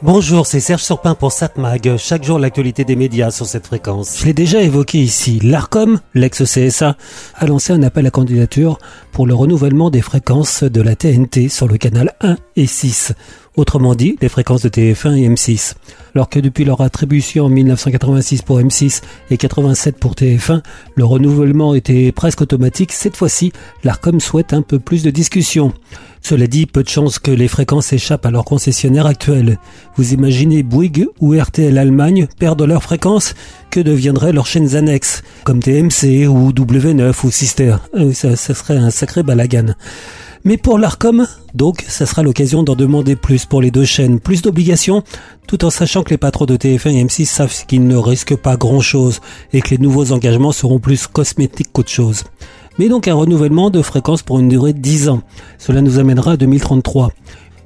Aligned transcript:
Bonjour, 0.00 0.46
c'est 0.46 0.60
Serge 0.60 0.84
Surpin 0.84 1.16
pour 1.16 1.32
SatMag. 1.32 1.96
Chaque 1.96 2.22
jour, 2.22 2.38
l'actualité 2.38 2.84
des 2.84 2.94
médias 2.94 3.32
sur 3.32 3.46
cette 3.46 3.66
fréquence. 3.66 4.20
Je 4.20 4.26
l'ai 4.26 4.32
déjà 4.32 4.62
évoqué 4.62 4.98
ici. 4.98 5.40
L'ARCOM, 5.42 5.98
l'ex-CSA, 6.14 6.96
a 7.34 7.46
lancé 7.46 7.72
un 7.72 7.82
appel 7.82 8.06
à 8.06 8.10
candidature 8.10 8.78
pour 9.10 9.26
le 9.26 9.34
renouvellement 9.34 9.90
des 9.90 10.00
fréquences 10.00 10.62
de 10.62 10.80
la 10.80 10.94
TNT 10.94 11.48
sur 11.48 11.66
le 11.66 11.78
canal 11.78 12.14
1 12.20 12.36
et 12.54 12.66
6. 12.66 13.12
Autrement 13.58 13.96
dit, 13.96 14.16
les 14.22 14.28
fréquences 14.28 14.62
de 14.62 14.68
TF1 14.68 15.16
et 15.16 15.28
M6. 15.28 15.74
Alors 16.14 16.28
que 16.28 16.38
depuis 16.38 16.64
leur 16.64 16.80
attribution 16.80 17.46
en 17.46 17.48
1986 17.48 18.42
pour 18.42 18.60
M6 18.60 19.02
et 19.32 19.36
87 19.36 19.98
pour 19.98 20.12
TF1, 20.12 20.62
le 20.94 21.04
renouvellement 21.04 21.74
était 21.74 22.12
presque 22.12 22.40
automatique. 22.40 22.92
Cette 22.92 23.16
fois-ci, 23.16 23.52
l'ARCOM 23.82 24.20
souhaite 24.20 24.52
un 24.52 24.62
peu 24.62 24.78
plus 24.78 25.02
de 25.02 25.10
discussion. 25.10 25.72
Cela 26.22 26.46
dit, 26.46 26.66
peu 26.66 26.84
de 26.84 26.88
chances 26.88 27.18
que 27.18 27.32
les 27.32 27.48
fréquences 27.48 27.92
échappent 27.92 28.26
à 28.26 28.30
leur 28.30 28.44
concessionnaire 28.44 29.06
actuel. 29.06 29.58
Vous 29.96 30.14
imaginez 30.14 30.62
Bouygues 30.62 31.08
ou 31.18 31.36
RTL 31.36 31.76
Allemagne 31.76 32.28
perdre 32.38 32.64
leurs 32.64 32.84
fréquences? 32.84 33.34
Que 33.70 33.80
deviendraient 33.80 34.32
leurs 34.32 34.46
chaînes 34.46 34.76
annexes, 34.76 35.24
comme 35.42 35.60
TMC 35.60 36.28
ou 36.28 36.52
W9 36.52 37.12
ou 37.24 37.30
Sister? 37.32 37.76
Ah 37.92 38.12
ça, 38.14 38.36
ça 38.36 38.54
serait 38.54 38.76
un 38.76 38.90
sacré 38.90 39.24
balagan. 39.24 39.74
Mais 40.44 40.56
pour 40.56 40.78
l'ARCOM, 40.78 41.26
donc, 41.54 41.84
ça 41.88 42.06
sera 42.06 42.22
l'occasion 42.22 42.62
d'en 42.62 42.76
demander 42.76 43.16
plus 43.16 43.44
pour 43.44 43.60
les 43.60 43.70
deux 43.70 43.84
chaînes, 43.84 44.20
plus 44.20 44.42
d'obligations, 44.42 45.02
tout 45.46 45.64
en 45.64 45.70
sachant 45.70 46.02
que 46.02 46.10
les 46.10 46.18
patrons 46.18 46.46
de 46.46 46.56
TF1 46.56 46.90
et 46.90 47.04
M6 47.04 47.26
savent 47.26 47.66
qu'ils 47.66 47.86
ne 47.86 47.96
risquent 47.96 48.36
pas 48.36 48.56
grand-chose 48.56 49.20
et 49.52 49.60
que 49.60 49.70
les 49.70 49.78
nouveaux 49.78 50.12
engagements 50.12 50.52
seront 50.52 50.78
plus 50.78 51.06
cosmétiques 51.06 51.72
qu'autre 51.72 51.90
chose 51.90 52.24
mais 52.78 52.88
donc 52.88 53.08
un 53.08 53.14
renouvellement 53.14 53.70
de 53.70 53.82
fréquence 53.82 54.22
pour 54.22 54.38
une 54.38 54.48
durée 54.48 54.72
de 54.72 54.78
10 54.78 55.08
ans. 55.08 55.22
Cela 55.58 55.80
nous 55.80 55.98
amènera 55.98 56.32
à 56.32 56.36
2033. 56.36 57.10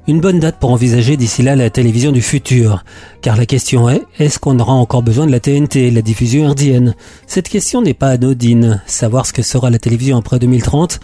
Une 0.05 0.19
bonne 0.19 0.41
date 0.41 0.57
pour 0.59 0.71
envisager 0.71 1.15
d'ici 1.15 1.43
là 1.43 1.55
la 1.55 1.69
télévision 1.69 2.11
du 2.11 2.21
futur. 2.21 2.83
Car 3.21 3.37
la 3.37 3.45
question 3.45 3.87
est, 3.89 4.03
est-ce 4.19 4.37
qu'on 4.37 4.59
aura 4.59 4.73
encore 4.73 5.01
besoin 5.01 5.25
de 5.25 5.31
la 5.31 5.39
TNT, 5.39 5.91
la 5.91 6.01
diffusion 6.01 6.43
herdienne? 6.43 6.93
Cette 7.25 7.47
question 7.47 7.81
n'est 7.81 7.93
pas 7.93 8.09
anodine. 8.09 8.81
Savoir 8.85 9.25
ce 9.25 9.31
que 9.31 9.41
sera 9.41 9.69
la 9.69 9.79
télévision 9.79 10.17
après 10.17 10.39
2030, 10.39 10.99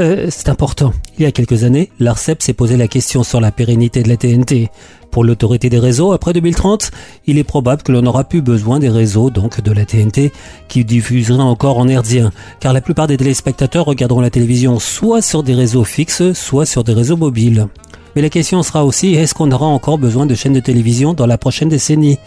euh, 0.00 0.26
c'est 0.28 0.50
important. 0.50 0.92
Il 1.16 1.22
y 1.22 1.26
a 1.26 1.32
quelques 1.32 1.64
années, 1.64 1.88
l'ARCEP 1.98 2.42
s'est 2.42 2.52
posé 2.52 2.76
la 2.76 2.86
question 2.86 3.22
sur 3.22 3.40
la 3.40 3.50
pérennité 3.50 4.02
de 4.02 4.10
la 4.10 4.18
TNT. 4.18 4.68
Pour 5.10 5.24
l'autorité 5.24 5.70
des 5.70 5.78
réseaux, 5.78 6.12
après 6.12 6.34
2030, 6.34 6.90
il 7.26 7.38
est 7.38 7.44
probable 7.44 7.82
que 7.82 7.92
l'on 7.92 8.02
n'aura 8.02 8.24
plus 8.24 8.42
besoin 8.42 8.78
des 8.78 8.90
réseaux, 8.90 9.30
donc 9.30 9.62
de 9.62 9.72
la 9.72 9.86
TNT, 9.86 10.32
qui 10.68 10.84
diffuseraient 10.84 11.40
encore 11.40 11.78
en 11.78 11.88
herdien. 11.88 12.30
Car 12.60 12.74
la 12.74 12.82
plupart 12.82 13.06
des 13.06 13.16
téléspectateurs 13.16 13.86
regarderont 13.86 14.20
la 14.20 14.28
télévision 14.28 14.78
soit 14.78 15.22
sur 15.22 15.42
des 15.42 15.54
réseaux 15.54 15.84
fixes, 15.84 16.34
soit 16.34 16.66
sur 16.66 16.84
des 16.84 16.92
réseaux 16.92 17.16
mobiles. 17.16 17.68
Mais 18.14 18.22
la 18.22 18.30
question 18.30 18.62
sera 18.62 18.84
aussi, 18.84 19.14
est-ce 19.14 19.34
qu'on 19.34 19.50
aura 19.50 19.66
encore 19.66 19.98
besoin 19.98 20.26
de 20.26 20.34
chaînes 20.34 20.52
de 20.52 20.60
télévision 20.60 21.14
dans 21.14 21.26
la 21.26 21.38
prochaine 21.38 21.68
décennie? 21.68 22.18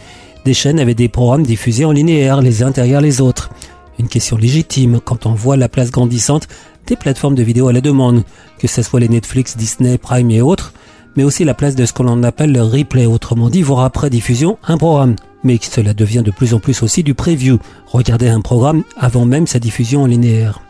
Des 0.44 0.54
chaînes 0.54 0.78
avec 0.78 0.96
des 0.96 1.08
programmes 1.08 1.44
diffusés 1.44 1.84
en 1.84 1.92
linéaire, 1.92 2.42
les 2.42 2.62
uns 2.62 2.70
derrière 2.70 3.00
les 3.00 3.20
autres. 3.20 3.50
Une 3.98 4.08
question 4.08 4.36
légitime 4.36 5.00
quand 5.02 5.26
on 5.26 5.32
voit 5.32 5.56
la 5.56 5.68
place 5.68 5.90
grandissante 5.90 6.46
des 6.86 6.96
plateformes 6.96 7.34
de 7.34 7.42
vidéo 7.42 7.68
à 7.68 7.72
la 7.72 7.80
demande, 7.80 8.22
que 8.58 8.68
ce 8.68 8.82
soit 8.82 9.00
les 9.00 9.08
Netflix, 9.08 9.56
Disney, 9.56 9.98
Prime 9.98 10.30
et 10.30 10.40
autres, 10.40 10.72
mais 11.16 11.24
aussi 11.24 11.44
la 11.44 11.54
place 11.54 11.74
de 11.74 11.84
ce 11.84 11.92
que 11.92 12.02
l'on 12.02 12.22
appelle 12.22 12.52
le 12.52 12.62
replay, 12.62 13.06
autrement 13.06 13.50
dit 13.50 13.62
voir 13.62 13.80
après 13.80 14.10
diffusion 14.10 14.58
un 14.66 14.76
programme. 14.76 15.16
Mais 15.42 15.58
cela 15.60 15.94
devient 15.94 16.22
de 16.24 16.30
plus 16.30 16.54
en 16.54 16.60
plus 16.60 16.82
aussi 16.82 17.02
du 17.02 17.14
preview, 17.14 17.58
regarder 17.86 18.28
un 18.28 18.40
programme 18.40 18.84
avant 18.96 19.24
même 19.24 19.46
sa 19.46 19.58
diffusion 19.58 20.02
en 20.02 20.06
linéaire. 20.06 20.60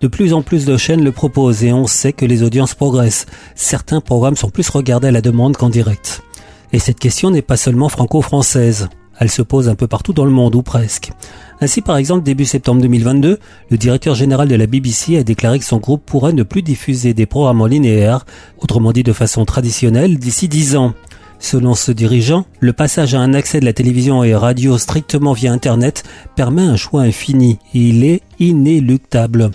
De 0.00 0.08
plus 0.08 0.32
en 0.32 0.42
plus 0.42 0.64
de 0.64 0.76
chaînes 0.76 1.04
le 1.04 1.12
proposent 1.12 1.64
et 1.64 1.72
on 1.72 1.86
sait 1.86 2.12
que 2.12 2.26
les 2.26 2.42
audiences 2.42 2.74
progressent. 2.74 3.26
Certains 3.54 4.00
programmes 4.00 4.36
sont 4.36 4.50
plus 4.50 4.68
regardés 4.68 5.08
à 5.08 5.12
la 5.12 5.20
demande 5.20 5.56
qu'en 5.56 5.70
direct. 5.70 6.22
Et 6.72 6.78
cette 6.78 6.98
question 6.98 7.30
n'est 7.30 7.42
pas 7.42 7.56
seulement 7.56 7.88
franco-française. 7.88 8.88
Elle 9.18 9.30
se 9.30 9.42
pose 9.42 9.68
un 9.68 9.74
peu 9.74 9.86
partout 9.86 10.12
dans 10.12 10.26
le 10.26 10.30
monde, 10.30 10.54
ou 10.54 10.62
presque. 10.62 11.10
Ainsi, 11.60 11.80
par 11.80 11.96
exemple, 11.96 12.22
début 12.22 12.44
septembre 12.44 12.82
2022, 12.82 13.38
le 13.70 13.78
directeur 13.78 14.14
général 14.14 14.48
de 14.48 14.54
la 14.54 14.66
BBC 14.66 15.16
a 15.16 15.22
déclaré 15.22 15.58
que 15.58 15.64
son 15.64 15.78
groupe 15.78 16.04
pourrait 16.04 16.34
ne 16.34 16.42
plus 16.42 16.62
diffuser 16.62 17.14
des 17.14 17.24
programmes 17.24 17.62
en 17.62 17.66
linéaire, 17.66 18.26
autrement 18.58 18.92
dit 18.92 19.02
de 19.02 19.14
façon 19.14 19.46
traditionnelle, 19.46 20.18
d'ici 20.18 20.48
10 20.48 20.76
ans. 20.76 20.92
Selon 21.38 21.74
ce 21.74 21.92
dirigeant, 21.92 22.44
le 22.60 22.72
passage 22.72 23.14
à 23.14 23.20
un 23.20 23.34
accès 23.34 23.60
de 23.60 23.64
la 23.64 23.72
télévision 23.72 24.24
et 24.24 24.34
radio 24.34 24.78
strictement 24.78 25.32
via 25.32 25.52
Internet 25.52 26.02
permet 26.34 26.62
un 26.62 26.76
choix 26.76 27.02
infini. 27.02 27.58
Il 27.74 28.04
est 28.04 28.22
inéluctable 28.38 29.50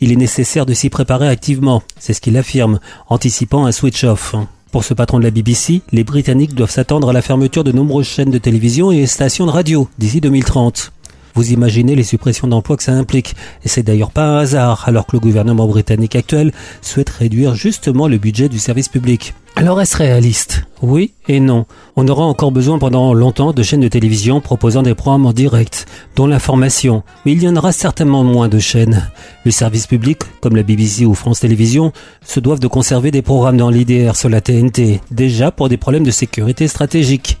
il 0.00 0.12
est 0.12 0.16
nécessaire 0.16 0.66
de 0.66 0.74
s'y 0.74 0.90
préparer 0.90 1.28
activement, 1.28 1.82
c'est 1.98 2.12
ce 2.12 2.20
qu'il 2.20 2.36
affirme, 2.36 2.80
anticipant 3.08 3.66
un 3.66 3.72
switch-off. 3.72 4.34
Pour 4.72 4.84
ce 4.84 4.94
patron 4.94 5.18
de 5.18 5.24
la 5.24 5.30
BBC, 5.30 5.80
les 5.92 6.04
Britanniques 6.04 6.54
doivent 6.54 6.70
s'attendre 6.70 7.08
à 7.08 7.12
la 7.12 7.22
fermeture 7.22 7.64
de 7.64 7.72
nombreuses 7.72 8.06
chaînes 8.06 8.30
de 8.30 8.38
télévision 8.38 8.92
et 8.92 9.06
stations 9.06 9.46
de 9.46 9.50
radio 9.50 9.88
d'ici 9.98 10.20
2030. 10.20 10.92
Vous 11.34 11.52
imaginez 11.52 11.94
les 11.94 12.02
suppressions 12.02 12.48
d'emplois 12.48 12.76
que 12.76 12.82
ça 12.82 12.92
implique, 12.92 13.36
et 13.64 13.68
c'est 13.68 13.82
d'ailleurs 13.82 14.10
pas 14.10 14.26
un 14.26 14.38
hasard, 14.38 14.84
alors 14.86 15.06
que 15.06 15.16
le 15.16 15.20
gouvernement 15.20 15.66
britannique 15.66 16.16
actuel 16.16 16.52
souhaite 16.82 17.10
réduire 17.10 17.54
justement 17.54 18.08
le 18.08 18.18
budget 18.18 18.48
du 18.48 18.58
service 18.58 18.88
public. 18.88 19.34
Alors 19.58 19.80
est-ce 19.80 19.96
réaliste? 19.96 20.64
Oui 20.82 21.14
et 21.28 21.40
non. 21.40 21.64
On 21.96 22.06
aura 22.08 22.26
encore 22.26 22.52
besoin 22.52 22.78
pendant 22.78 23.14
longtemps 23.14 23.54
de 23.54 23.62
chaînes 23.62 23.80
de 23.80 23.88
télévision 23.88 24.42
proposant 24.42 24.82
des 24.82 24.94
programmes 24.94 25.24
en 25.24 25.32
direct, 25.32 25.86
dont 26.14 26.26
l'information, 26.26 27.02
mais 27.24 27.32
il 27.32 27.42
y 27.42 27.48
en 27.48 27.56
aura 27.56 27.72
certainement 27.72 28.22
moins 28.22 28.48
de 28.48 28.58
chaînes. 28.58 29.10
Le 29.46 29.50
service 29.50 29.86
public, 29.86 30.18
comme 30.42 30.56
la 30.56 30.62
BBC 30.62 31.06
ou 31.06 31.14
France 31.14 31.40
Télévisions, 31.40 31.92
se 32.22 32.38
doivent 32.38 32.60
de 32.60 32.66
conserver 32.66 33.10
des 33.10 33.22
programmes 33.22 33.56
dans 33.56 33.70
l'IDR 33.70 34.14
sur 34.14 34.28
la 34.28 34.42
TNT, 34.42 35.00
déjà 35.10 35.50
pour 35.50 35.70
des 35.70 35.78
problèmes 35.78 36.04
de 36.04 36.10
sécurité 36.10 36.68
stratégique, 36.68 37.38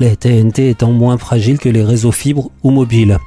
la 0.00 0.16
TNT 0.16 0.70
étant 0.70 0.92
moins 0.92 1.18
fragile 1.18 1.58
que 1.58 1.68
les 1.68 1.84
réseaux 1.84 2.12
fibres 2.12 2.50
ou 2.62 2.70
mobiles. 2.70 3.18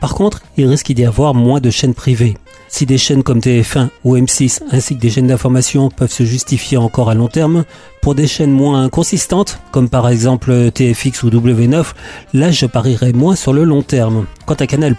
Par 0.00 0.16
contre, 0.16 0.42
il 0.56 0.66
risque 0.66 0.90
d'y 0.92 1.04
avoir 1.04 1.32
moins 1.32 1.60
de 1.60 1.70
chaînes 1.70 1.94
privées. 1.94 2.34
Si 2.76 2.86
des 2.86 2.98
chaînes 2.98 3.22
comme 3.22 3.38
TF1 3.38 3.90
ou 4.02 4.16
M6 4.16 4.62
ainsi 4.72 4.96
que 4.96 5.00
des 5.00 5.08
chaînes 5.08 5.28
d'information 5.28 5.90
peuvent 5.90 6.10
se 6.10 6.24
justifier 6.24 6.76
encore 6.76 7.08
à 7.08 7.14
long 7.14 7.28
terme, 7.28 7.64
pour 8.04 8.14
des 8.14 8.26
chaînes 8.26 8.52
moins 8.52 8.90
consistantes, 8.90 9.60
comme 9.70 9.88
par 9.88 10.10
exemple 10.10 10.70
TFX 10.72 11.22
ou 11.22 11.30
W9, 11.30 11.86
là 12.34 12.50
je 12.50 12.66
parierais 12.66 13.12
moins 13.14 13.34
sur 13.34 13.54
le 13.54 13.64
long 13.64 13.80
terme. 13.80 14.26
Quant 14.44 14.52
à 14.56 14.66
Canal+, 14.66 14.94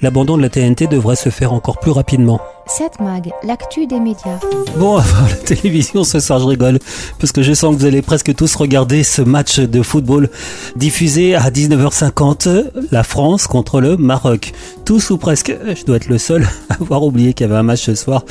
l'abandon 0.00 0.36
de 0.36 0.42
la 0.42 0.48
TNT 0.48 0.86
devrait 0.86 1.16
se 1.16 1.28
faire 1.28 1.52
encore 1.52 1.80
plus 1.80 1.90
rapidement. 1.90 2.40
7 2.68 2.98
Mag, 3.00 3.30
l'actu 3.44 3.86
des 3.86 4.00
médias. 4.00 4.40
Bon, 4.76 4.96
la 5.28 5.36
télévision 5.44 6.02
ce 6.02 6.18
soir, 6.18 6.40
je 6.40 6.46
rigole, 6.46 6.78
parce 7.20 7.30
que 7.30 7.42
je 7.42 7.52
sens 7.52 7.74
que 7.74 7.80
vous 7.80 7.86
allez 7.86 8.02
presque 8.02 8.34
tous 8.34 8.56
regarder 8.56 9.04
ce 9.04 9.22
match 9.22 9.60
de 9.60 9.82
football 9.82 10.28
diffusé 10.74 11.36
à 11.36 11.50
19h50, 11.50 12.88
la 12.90 13.04
France 13.04 13.46
contre 13.46 13.80
le 13.80 13.96
Maroc. 13.96 14.52
Tous 14.84 15.10
ou 15.10 15.16
presque, 15.16 15.56
je 15.76 15.84
dois 15.84 15.96
être 15.96 16.08
le 16.08 16.18
seul 16.18 16.48
à 16.68 16.74
avoir 16.74 17.04
oublié 17.04 17.34
qu'il 17.34 17.46
y 17.46 17.50
avait 17.50 17.58
un 17.58 17.62
match 17.62 17.84
ce 17.84 17.94
soir. 17.94 18.24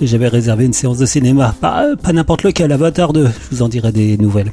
J'avais 0.00 0.28
réservé 0.28 0.64
une 0.64 0.72
séance 0.72 0.98
de 0.98 1.06
cinéma, 1.06 1.54
pas, 1.60 1.84
pas 2.00 2.12
n'importe 2.12 2.44
lequel, 2.44 2.70
Avatar 2.70 3.12
2, 3.12 3.26
je 3.26 3.56
vous 3.56 3.59
en 3.62 3.68
dirai 3.68 3.92
des 3.92 4.16
nouvelles. 4.16 4.52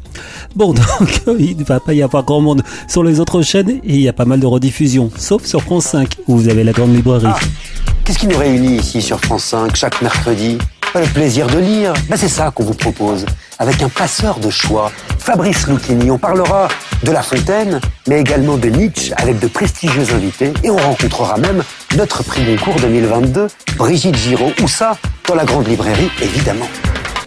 Bon, 0.56 0.74
donc 1.00 1.22
il 1.40 1.58
ne 1.58 1.64
va 1.64 1.80
pas 1.80 1.94
y 1.94 2.02
avoir 2.02 2.24
grand 2.24 2.42
monde 2.42 2.64
sur 2.88 3.04
les 3.04 3.20
autres 3.20 3.42
chaînes 3.42 3.70
et 3.70 3.96
il 3.96 4.02
y 4.02 4.08
a 4.08 4.14
pas 4.14 4.26
mal 4.26 4.40
de 4.40 4.46
rediffusions, 4.46 5.12
sauf 5.18 5.46
sur 5.46 5.62
France 5.62 5.86
5 5.86 6.10
où 6.28 6.38
vous 6.38 6.50
avez 6.50 6.64
la 6.64 6.72
grande 6.72 6.96
librairie. 6.96 7.26
Ah. 7.28 7.40
Qu'est-ce 8.04 8.20
qui 8.20 8.28
nous 8.28 8.38
réunit 8.38 8.78
ici 8.78 9.02
sur 9.02 9.20
France 9.20 9.44
5 9.46 9.76
chaque 9.76 10.02
mercredi? 10.02 10.58
Le 10.96 11.06
plaisir 11.06 11.46
de 11.48 11.60
lire. 11.60 11.94
Ben 12.10 12.16
c'est 12.18 12.30
ça 12.30 12.50
qu'on 12.50 12.64
vous 12.64 12.74
propose. 12.74 13.26
Avec 13.60 13.84
un 13.84 13.90
passeur 13.90 14.40
de 14.40 14.50
choix, 14.50 14.92
Fabrice 15.20 15.68
Lucchini. 15.68 16.10
On 16.10 16.18
parlera 16.18 16.70
de 17.04 17.12
La 17.12 17.22
Fontaine, 17.22 17.80
mais 18.08 18.22
également 18.22 18.58
de 18.58 18.70
Nietzsche 18.70 19.14
avec 19.18 19.40
de 19.40 19.48
prestigieux 19.48 20.14
invités. 20.16 20.54
Et 20.64 20.70
on 20.70 20.78
rencontrera 20.78 21.38
même 21.38 21.64
notre 21.98 22.24
prix 22.24 22.44
Goncourt 22.46 22.80
2022, 22.80 23.48
Brigitte 23.78 24.16
Giraud. 24.16 24.54
Où 24.64 24.68
ça? 24.68 24.98
Dans 25.28 25.36
la 25.36 25.46
grande 25.46 25.68
librairie, 25.68 26.10
évidemment. 26.22 26.68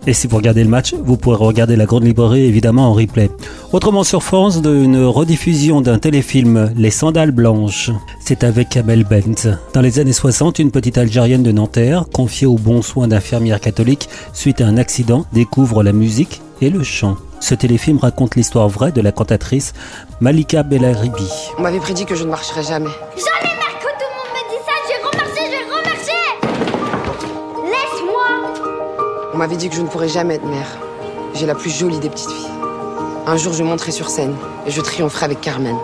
Et 0.07 0.15
si 0.15 0.27
vous 0.27 0.37
regardez 0.37 0.65
le 0.65 0.71
match, 0.71 0.95
vous 0.95 1.17
pourrez 1.17 1.37
regarder 1.37 1.77
la 1.77 1.85
grande 1.85 2.05
librairie 2.05 2.45
évidemment 2.45 2.89
en 2.89 2.95
replay. 2.95 3.31
Autrement 3.73 4.03
sur 4.03 4.23
France, 4.23 4.63
d'une 4.63 5.05
rediffusion 5.05 5.81
d'un 5.83 5.99
téléfilm 5.99 6.73
Les 6.77 6.91
Sandales 6.91 7.33
Blanches. 7.33 7.91
C'est 8.25 8.43
avec 8.43 8.71
Kamel 8.71 9.05
Bent. 9.05 9.51
Dans 9.75 9.83
les 9.83 9.99
années 9.99 10.13
60, 10.13 10.59
une 10.59 10.71
petite 10.71 10.97
Algérienne 10.97 11.43
de 11.43 11.53
Nanterre, 11.53 12.07
confiée 12.13 12.47
aux 12.47 12.57
bons 12.57 12.83
soins 12.83 13.09
d'infirmière 13.09 13.61
catholique 13.61 14.09
suite 14.33 14.61
à 14.61 14.67
un 14.67 14.79
accident, 14.79 15.27
découvre 15.33 15.83
la 15.83 15.93
musique 15.93 16.41
et 16.63 16.71
le 16.71 16.83
chant. 16.83 17.17
Ce 17.41 17.55
téléfilm 17.55 17.99
raconte 17.99 18.37
l'histoire 18.37 18.69
vraie 18.69 18.93
de 18.93 19.01
la 19.01 19.13
cantatrice 19.13 19.73
Malika 20.21 20.63
Bellaribi. 20.63 21.29
On 21.59 21.63
m'avait 21.63 21.79
prédit 21.79 22.07
que 22.07 22.15
je 22.15 22.25
ne 22.25 22.31
marcherais 22.31 22.63
jamais. 22.63 22.91
Jamais 23.17 23.50
m'avait 29.41 29.57
dit 29.57 29.71
que 29.71 29.75
je 29.75 29.81
ne 29.81 29.87
pourrais 29.87 30.11
jamais 30.11 30.35
être 30.35 30.45
mère. 30.45 30.69
J'ai 31.33 31.47
la 31.47 31.55
plus 31.55 31.71
jolie 31.71 31.99
des 31.99 32.11
petites 32.11 32.31
filles. 32.31 32.51
Un 33.27 33.39
jour, 33.39 33.55
je 33.55 33.63
monterai 33.63 33.91
sur 33.91 34.11
scène 34.11 34.35
et 34.67 34.71
je 34.71 34.83
triompherai 34.83 35.25
avec 35.25 35.41
Carmen. 35.41 35.79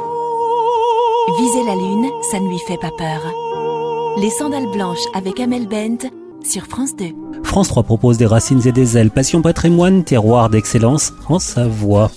Viser 1.39 1.65
la 1.67 1.75
lune, 1.75 2.07
ça 2.31 2.39
ne 2.39 2.49
lui 2.51 2.59
fait 2.59 2.77
pas 2.77 2.91
peur. 2.99 3.23
Les 4.21 4.29
sandales 4.29 4.71
blanches 4.75 5.07
avec 5.15 5.41
Amel 5.41 5.67
Bent 5.67 6.11
sur 6.45 6.67
France 6.67 6.95
2. 6.97 7.07
France 7.45 7.69
3 7.69 7.85
propose 7.85 8.19
des 8.19 8.27
racines 8.27 8.61
et 8.67 8.73
des 8.73 8.99
ailes, 8.99 9.11
passion 9.11 9.41
patrimoine, 9.41 10.05
terroir 10.05 10.51
d'excellence 10.51 11.15
en 11.31 11.39
Savoie. 11.39 12.11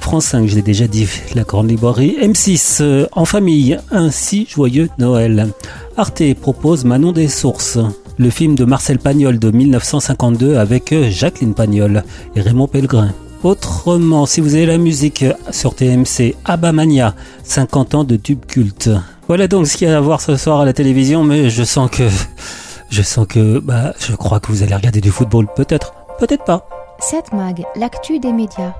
France 0.00 0.24
5, 0.24 0.46
je 0.46 0.54
l'ai 0.54 0.62
déjà 0.62 0.86
dit, 0.86 1.06
la 1.34 1.42
Grande 1.42 1.68
Librairie. 1.68 2.16
M6, 2.22 2.78
euh, 2.80 3.06
en 3.12 3.26
famille, 3.26 3.78
ainsi 3.90 4.46
joyeux 4.48 4.88
Noël. 4.96 5.52
Arte 5.98 6.22
propose 6.40 6.86
Manon 6.86 7.12
des 7.12 7.28
Sources. 7.28 7.78
Le 8.16 8.30
film 8.30 8.54
de 8.54 8.64
Marcel 8.64 8.98
Pagnol 8.98 9.38
de 9.38 9.50
1952 9.50 10.56
avec 10.56 10.92
euh, 10.92 11.10
Jacqueline 11.10 11.52
Pagnol 11.52 12.04
et 12.36 12.40
Raymond 12.40 12.68
Pellegrin. 12.68 13.12
Autrement, 13.42 14.24
si 14.24 14.40
vous 14.40 14.54
avez 14.54 14.66
la 14.66 14.78
musique 14.78 15.24
sur 15.50 15.74
TMC, 15.74 16.36
Abamania, 16.44 17.14
50 17.42 17.94
ans 17.94 18.04
de 18.04 18.16
tube 18.16 18.46
culte. 18.46 18.88
Voilà 19.26 19.48
donc 19.48 19.66
ce 19.66 19.76
qu'il 19.76 19.88
y 19.88 19.90
a 19.90 19.96
à 19.96 20.00
voir 20.00 20.20
ce 20.20 20.36
soir 20.36 20.60
à 20.60 20.64
la 20.64 20.72
télévision, 20.72 21.24
mais 21.24 21.50
je 21.50 21.64
sens 21.64 21.90
que, 21.90 22.08
je 22.90 23.02
sens 23.02 23.26
que, 23.26 23.58
bah, 23.58 23.92
je 23.98 24.14
crois 24.14 24.38
que 24.38 24.52
vous 24.52 24.62
allez 24.62 24.74
regarder 24.74 25.00
du 25.00 25.10
football, 25.10 25.46
peut-être, 25.56 25.94
peut-être 26.18 26.44
pas. 26.44 26.68
7 27.00 27.32
Mag, 27.32 27.64
l'actu 27.76 28.20
des 28.20 28.32
médias. 28.32 28.72